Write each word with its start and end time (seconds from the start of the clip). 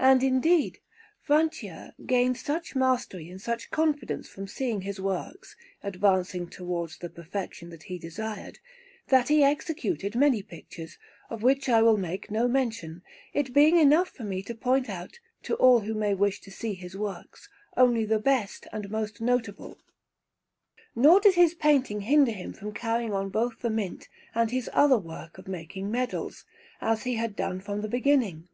And, 0.00 0.24
indeed, 0.24 0.80
Francia 1.20 1.94
gained 2.04 2.36
such 2.36 2.74
mastery 2.74 3.30
and 3.30 3.40
such 3.40 3.70
confidence 3.70 4.28
from 4.28 4.48
seeing 4.48 4.80
his 4.80 5.00
works 5.00 5.54
advancing 5.84 6.48
towards 6.48 6.98
the 6.98 7.08
perfection 7.08 7.68
that 7.70 7.84
he 7.84 7.96
desired, 7.96 8.58
that 9.06 9.28
he 9.28 9.44
executed 9.44 10.16
many 10.16 10.42
pictures, 10.42 10.98
of 11.30 11.44
which 11.44 11.68
I 11.68 11.80
will 11.80 11.96
make 11.96 12.28
no 12.28 12.48
mention, 12.48 13.02
it 13.32 13.54
being 13.54 13.78
enough 13.78 14.08
for 14.08 14.24
me 14.24 14.42
to 14.42 14.52
point 14.52 14.90
out, 14.90 15.20
to 15.44 15.54
all 15.54 15.78
who 15.78 15.94
may 15.94 16.12
wish 16.12 16.40
to 16.40 16.50
see 16.50 16.74
his 16.74 16.96
works, 16.96 17.48
only 17.76 18.04
the 18.04 18.18
best 18.18 18.66
and 18.72 18.90
most 18.90 19.20
notable. 19.20 19.78
Nor 20.96 21.20
did 21.20 21.34
his 21.36 21.54
painting 21.54 22.00
hinder 22.00 22.32
him 22.32 22.52
from 22.52 22.74
carrying 22.74 23.12
on 23.12 23.28
both 23.28 23.60
the 23.60 23.70
Mint 23.70 24.08
and 24.34 24.50
his 24.50 24.68
other 24.72 24.98
work 24.98 25.38
of 25.38 25.46
making 25.46 25.88
medals, 25.88 26.44
as 26.80 27.04
he 27.04 27.14
had 27.14 27.36
done 27.36 27.60
from 27.60 27.80
the 27.82 27.88
beginning. 27.88 28.48